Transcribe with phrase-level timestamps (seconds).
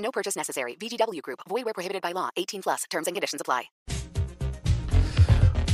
[0.00, 0.76] No purchase necessary.
[0.76, 1.40] VGW Group.
[1.48, 2.30] Void where prohibited by law.
[2.36, 2.84] 18 plus.
[2.90, 3.70] Terms and conditions apply.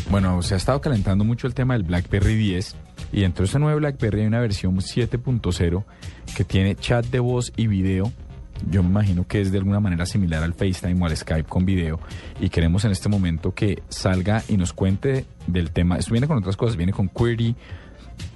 [0.09, 2.77] Bueno, se ha estado calentando mucho el tema del BlackBerry 10
[3.13, 5.85] y dentro de ese nuevo BlackBerry hay una versión 7.0
[6.37, 8.13] que tiene chat de voz y video.
[8.71, 11.67] Yo me imagino que es de alguna manera similar al FaceTime o al Skype con
[11.67, 11.99] video
[12.41, 15.99] y queremos en este momento que salga y nos cuente del tema.
[15.99, 17.57] Esto viene con otras cosas, viene con Query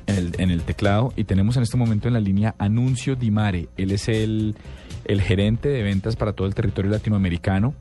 [0.07, 3.69] en el, en el teclado y tenemos en este momento en la línea Anuncio Dimare.
[3.77, 4.57] Él es el,
[5.05, 7.75] el gerente de ventas para todo el territorio latinoamericano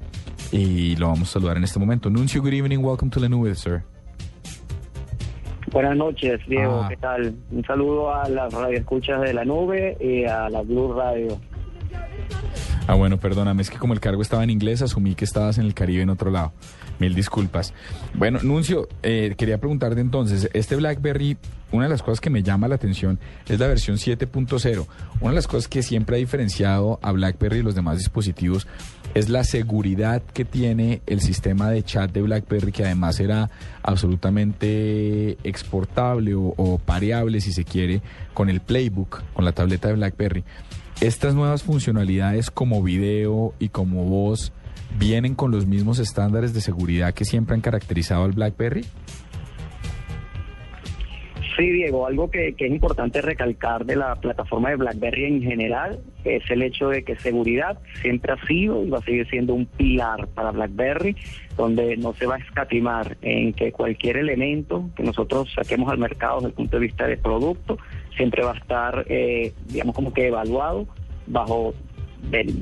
[0.51, 2.09] y lo vamos a saludar en este momento.
[2.09, 3.83] Anuncio, good evening, welcome to la nube, sir.
[5.71, 6.81] Buenas noches, Diego.
[6.83, 6.87] Ah.
[6.89, 7.35] ¿Qué tal?
[7.51, 11.39] Un saludo a las radioescuchas de la nube y a la Blue Radio.
[12.89, 15.65] Ah, bueno, perdóname, es que como el cargo estaba en inglés, asumí que estabas en
[15.67, 16.53] el Caribe en otro lado.
[16.97, 17.71] Mil disculpas.
[18.15, 21.37] Bueno, Nuncio, eh, quería preguntarte entonces, este BlackBerry,
[21.71, 24.87] una de las cosas que me llama la atención es la versión 7.0.
[25.21, 28.65] Una de las cosas que siempre ha diferenciado a BlackBerry y los demás dispositivos
[29.13, 33.51] es la seguridad que tiene el sistema de chat de BlackBerry, que además era
[33.83, 38.01] absolutamente exportable o, o pareable, si se quiere,
[38.33, 40.43] con el Playbook, con la tableta de BlackBerry.
[41.01, 44.51] Estas nuevas funcionalidades como video y como voz
[44.97, 48.83] vienen con los mismos estándares de seguridad que siempre han caracterizado al BlackBerry.
[51.55, 56.01] Sí, Diego, algo que, que es importante recalcar de la plataforma de BlackBerry en general
[56.25, 59.67] es el hecho de que seguridad siempre ha sido y va a seguir siendo un
[59.67, 61.15] pilar para BlackBerry,
[61.55, 66.37] donde no se va a escatimar en que cualquier elemento que nosotros saquemos al mercado
[66.37, 67.77] desde el punto de vista de producto
[68.15, 70.87] siempre va a estar, eh, digamos, como que evaluado
[71.27, 71.73] bajo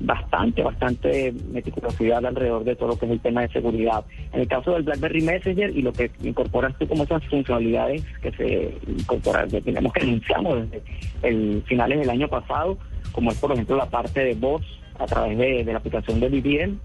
[0.04, 4.06] bastante, bastante meticulosidad alrededor de todo lo que es el tema de seguridad.
[4.32, 8.32] En el caso del BlackBerry Messenger y lo que incorporas tú como esas funcionalidades que
[8.32, 10.84] se incorporan, que tenemos que anunciamos desde
[11.24, 12.78] el finales del año pasado,
[13.12, 14.62] como es por ejemplo la parte de voz
[15.00, 16.80] a través de, de la aplicación de VPN,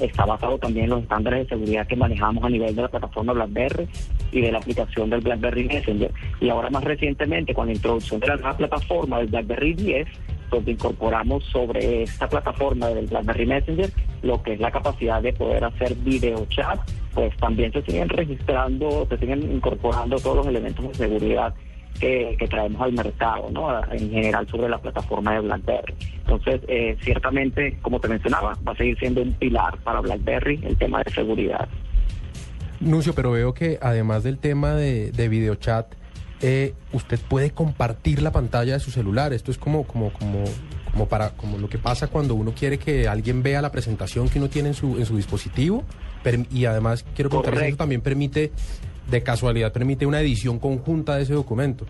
[0.00, 3.32] está basado también en los estándares de seguridad que manejamos a nivel de la plataforma
[3.32, 3.88] BlackBerry
[4.32, 6.10] y de la aplicación del BlackBerry Messenger.
[6.40, 10.08] Y ahora más recientemente, con la introducción de la nueva plataforma del BlackBerry 10,
[10.50, 13.90] donde incorporamos sobre esta plataforma del BlackBerry Messenger
[14.22, 16.78] lo que es la capacidad de poder hacer video chat,
[17.14, 21.54] pues también se siguen registrando, se siguen incorporando todos los elementos de seguridad
[21.98, 23.82] que, que traemos al mercado, ¿no?
[23.92, 25.94] En general sobre la plataforma de BlackBerry.
[26.18, 30.76] Entonces, eh, ciertamente, como te mencionaba, va a seguir siendo un pilar para BlackBerry el
[30.76, 31.68] tema de seguridad.
[32.80, 35.92] Nuncio, pero veo que además del tema de, de videochat,
[36.40, 39.34] eh, usted puede compartir la pantalla de su celular.
[39.34, 40.44] Esto es como, como, como,
[40.90, 44.38] como para, como lo que pasa cuando uno quiere que alguien vea la presentación que
[44.38, 45.84] uno tiene en su, en su dispositivo.
[46.22, 47.36] Per- y además quiero si
[47.66, 48.52] eso también permite,
[49.10, 51.86] de casualidad, permite una edición conjunta de ese documento.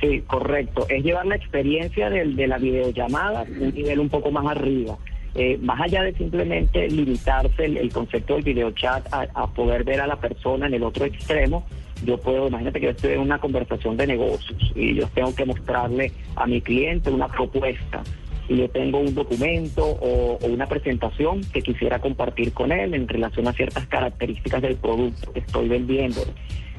[0.00, 0.86] Sí, correcto.
[0.88, 4.96] Es llevar la experiencia de, la videollamada un nivel un poco más arriba.
[5.34, 10.00] Eh, más allá de simplemente limitarse el, el concepto del videochat a, a poder ver
[10.00, 11.64] a la persona en el otro extremo,
[12.04, 15.44] yo puedo, imagínate que yo estoy en una conversación de negocios y yo tengo que
[15.44, 18.02] mostrarle a mi cliente una propuesta
[18.50, 23.06] y yo tengo un documento o, o una presentación que quisiera compartir con él en
[23.06, 26.20] relación a ciertas características del producto que estoy vendiendo.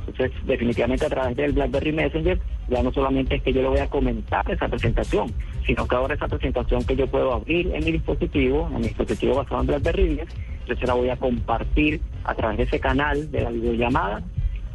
[0.05, 2.37] Entonces, definitivamente a través del BlackBerry Messenger,
[2.67, 5.31] ya no solamente es que yo le voy a comentar esa presentación,
[5.65, 9.35] sino que ahora esa presentación que yo puedo abrir en mi dispositivo, en mi dispositivo
[9.35, 10.27] basado en BlackBerry 10,
[10.67, 14.21] yo se la voy a compartir a través de ese canal de la videollamada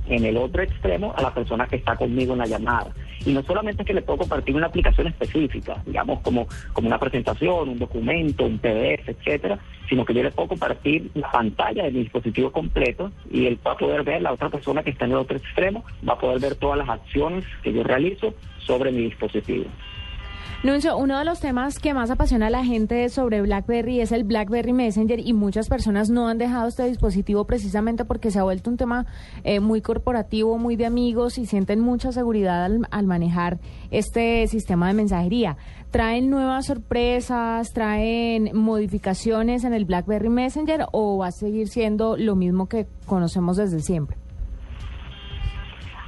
[0.08, 2.90] en el otro extremo a la persona que está conmigo en la llamada.
[3.26, 6.98] Y no solamente es que le puedo compartir una aplicación específica, digamos como, como una
[6.98, 9.58] presentación, un documento, un PDF, etcétera,
[9.88, 13.73] sino que yo le puedo compartir la pantalla de mi dispositivo completo y él va
[13.73, 16.40] a poder ver, la otra persona que está en el otro extremo, va a poder
[16.40, 19.64] ver todas las acciones que yo realizo sobre mi dispositivo.
[20.62, 24.25] Nuncio, uno de los temas que más apasiona a la gente sobre BlackBerry es el
[24.25, 28.70] BlackBerry Messenger y muchas personas no han dejado este dispositivo precisamente porque se ha vuelto
[28.70, 29.06] un tema
[29.44, 33.58] eh, muy corporativo, muy de amigos y sienten mucha seguridad al, al manejar
[33.90, 35.56] este sistema de mensajería.
[35.90, 42.34] ¿Traen nuevas sorpresas, traen modificaciones en el BlackBerry Messenger o va a seguir siendo lo
[42.34, 44.25] mismo que conocemos desde siempre?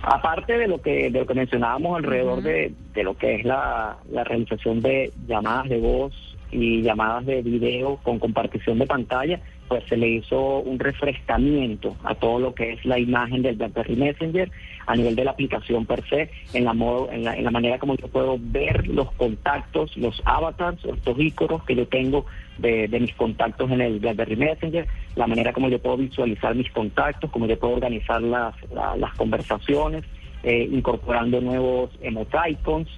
[0.03, 3.99] Aparte de lo que de lo que mencionábamos alrededor de, de lo que es la,
[4.11, 6.15] la realización de llamadas de voz
[6.50, 12.15] y llamadas de video con compartición de pantalla, pues se le hizo un refrescamiento a
[12.15, 14.50] todo lo que es la imagen del BlackBerry Messenger
[14.87, 17.79] a nivel de la aplicación per se, en la, modo, en la, en la manera
[17.79, 22.25] como yo puedo ver los contactos, los avatars, estos iconos que yo tengo
[22.56, 26.70] de, de mis contactos en el BlackBerry Messenger, la manera como yo puedo visualizar mis
[26.73, 30.05] contactos, como yo puedo organizar las, la- las conversaciones,
[30.43, 32.88] eh, incorporando nuevos emoticons,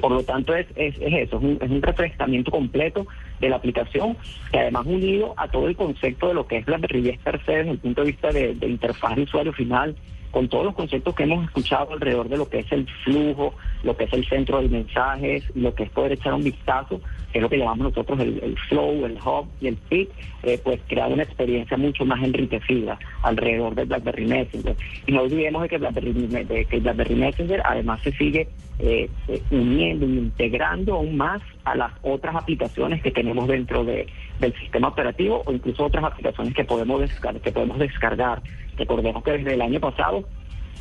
[0.00, 3.06] por lo tanto, es, es, es eso, es un, es un refrescamiento completo
[3.40, 4.16] de la aplicación,
[4.52, 7.70] que además unido a todo el concepto de lo que es BlackBerry 10 per desde
[7.70, 9.96] el punto de vista de, de interfaz de usuario final,
[10.30, 13.96] con todos los conceptos que hemos escuchado alrededor de lo que es el flujo, lo
[13.96, 17.00] que es el centro de mensajes, lo que es poder echar un vistazo,
[17.32, 20.10] que es lo que llamamos nosotros el, flow, el hub y el pick,
[20.42, 24.76] eh, pues crear una experiencia mucho más enriquecida alrededor del BlackBerry Messenger.
[25.06, 28.48] Y no olvidemos de que BlackBerry, de que BlackBerry Messenger además se sigue
[28.80, 34.06] eh, eh, uniendo y integrando aún más a las otras aplicaciones que tenemos dentro de,
[34.38, 38.42] del sistema operativo o incluso otras aplicaciones que podemos descargar, que podemos descargar.
[38.78, 40.24] Recordemos que desde el año pasado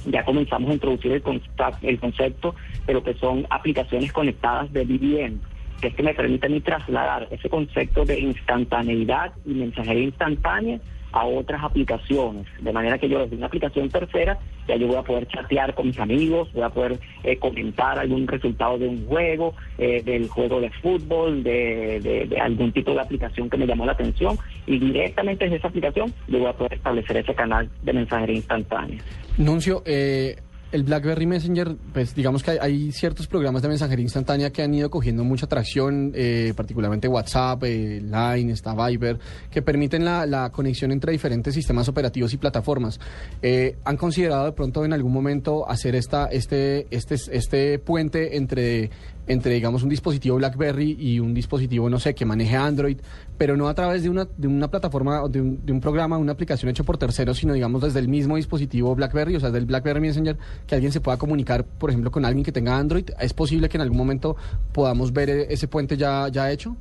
[0.05, 2.55] ya comenzamos a introducir el, consta- el concepto
[2.85, 5.39] de lo que son aplicaciones conectadas de BBM,
[5.81, 10.79] que es que me permite a mí trasladar ese concepto de instantaneidad y mensajería instantánea
[11.17, 14.37] a otras aplicaciones, de manera que yo desde una aplicación tercera
[14.67, 18.27] ya yo voy a poder chatear con mis amigos, voy a poder eh, comentar algún
[18.27, 23.57] resultado de un juego, eh, del juego de fútbol, de, algún tipo de aplicación que
[23.57, 27.33] me llamó la atención y directamente desde esa aplicación yo voy a poder establecer ese
[27.33, 28.99] canal de mensajería instantánea.
[29.37, 30.35] Nuncio, eh,
[30.71, 34.89] el BlackBerry Messenger, pues digamos que hay, ciertos programas de mensajería instantánea que han ido
[34.89, 39.17] cogiendo mucha atracción, eh, particularmente WhatsApp, eh, Line, está Viber,
[39.49, 42.99] que permiten la, la conexión entre diferentes sistemas operativos y plataformas.
[43.41, 48.89] Eh, ¿Han considerado de pronto en algún momento hacer esta, este, este, este puente entre
[49.27, 52.97] entre, digamos, un dispositivo BlackBerry y un dispositivo, no sé, que maneje Android,
[53.37, 56.31] pero no a través de una, de una plataforma, de un, de un programa, una
[56.31, 59.99] aplicación hecho por terceros, sino, digamos, desde el mismo dispositivo BlackBerry, o sea, del BlackBerry
[59.99, 63.05] Messenger, que alguien se pueda comunicar, por ejemplo, con alguien que tenga Android.
[63.19, 64.35] ¿Es posible que en algún momento
[64.73, 66.75] podamos ver eh, ese puente ya, ya hecho?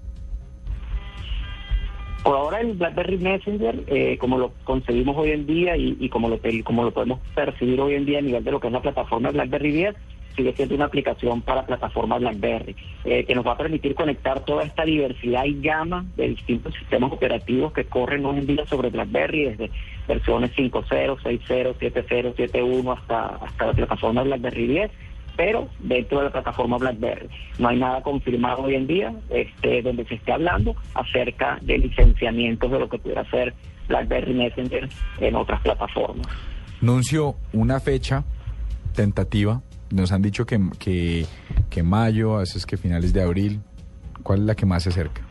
[2.23, 6.29] Por ahora el BlackBerry Messenger, eh, como lo concebimos hoy en día y, y como,
[6.29, 8.83] lo, como lo podemos percibir hoy en día a nivel de lo que es la
[8.83, 9.95] plataforma BlackBerry 10,
[10.37, 14.65] sigue siendo una aplicación para plataforma BlackBerry, eh, que nos va a permitir conectar toda
[14.65, 19.47] esta diversidad y gama de distintos sistemas operativos que corren hoy en día sobre BlackBerry,
[19.47, 19.71] desde
[20.07, 24.91] versiones 5.0, 6.0, 7.0, 7.1 hasta, hasta la plataforma BlackBerry 10
[25.37, 27.29] pero dentro de la plataforma BlackBerry.
[27.59, 32.71] No hay nada confirmado hoy en día este, donde se esté hablando acerca de licenciamientos
[32.71, 33.55] de lo que pudiera ser
[33.89, 34.89] BlackBerry Messenger
[35.21, 36.27] en otras plataformas.
[36.81, 38.25] Nuncio, una fecha
[38.95, 39.63] tentativa.
[39.91, 41.27] Nos han dicho que, que,
[41.71, 43.61] que mayo, a veces que finales de abril.
[44.23, 45.23] ¿Cuál es la que más se acerca?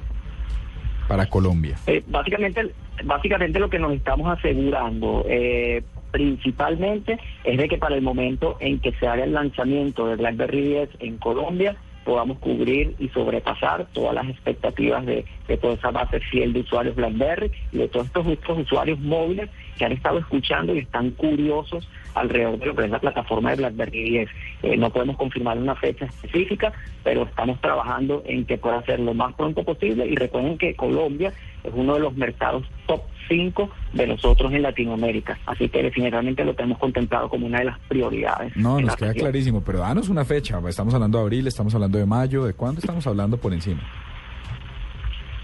[1.08, 1.78] Para Colombia.
[1.88, 2.74] Eh, básicamente,
[3.04, 8.80] básicamente lo que nos estamos asegurando eh, principalmente es de que para el momento en
[8.80, 11.76] que se haga el lanzamiento de BlackBerry 10 en Colombia
[12.06, 16.96] podamos cubrir y sobrepasar todas las expectativas de, de toda esa base fiel de usuarios
[16.96, 21.90] BlackBerry y de todos estos, estos usuarios móviles que han estado escuchando y están curiosos
[22.14, 24.30] alrededor de lo que es la plataforma de BlackBerry 10.
[24.64, 26.72] Eh, no podemos confirmar una fecha específica,
[27.04, 31.34] pero estamos trabajando en que pueda ser lo más pronto posible y recuerden que Colombia
[31.64, 36.54] es uno de los mercados top 5 de nosotros en Latinoamérica, así que definitivamente lo
[36.54, 38.56] tenemos contemplado como una de las prioridades.
[38.56, 39.24] No, nos queda región.
[39.26, 40.60] clarísimo, pero danos una fecha.
[40.68, 42.46] Estamos hablando de abril, estamos hablando de mayo.
[42.46, 43.82] ¿De cuándo estamos hablando por encima?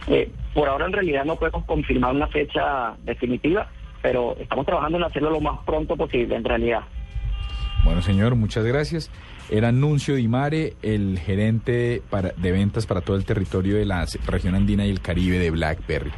[0.08, 3.70] Eh, por ahora en realidad no podemos confirmar una fecha definitiva,
[4.02, 6.82] pero estamos trabajando en hacerlo lo más pronto posible en realidad.
[7.84, 9.12] Bueno, señor, muchas gracias.
[9.50, 14.56] Era Nuncio Dimare, el gerente para, de ventas para todo el territorio de la región
[14.56, 16.12] andina y el Caribe de BlackBerry.